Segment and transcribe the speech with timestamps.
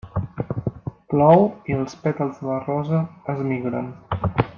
[1.13, 1.43] Plou
[1.73, 3.03] i els pètals de la rosa
[3.35, 3.93] es migren.